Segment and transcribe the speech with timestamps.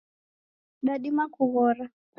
[0.85, 1.85] Dadima kughora